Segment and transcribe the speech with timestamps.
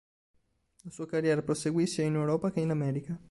[0.81, 3.19] La sua carriera proseguì sia in Europa che in America.